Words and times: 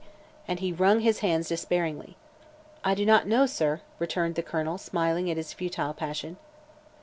and 0.47 0.61
he 0.61 0.73
wrung 0.73 1.01
his 1.01 1.19
hands 1.19 1.47
despairingly. 1.47 2.17
"I 2.83 2.95
do 2.95 3.05
not 3.05 3.27
know, 3.27 3.45
sir," 3.45 3.81
returned 3.99 4.33
the 4.33 4.41
Colonel, 4.41 4.79
smiling 4.79 5.29
at 5.29 5.37
his 5.37 5.53
futile 5.53 5.93
passion. 5.93 6.37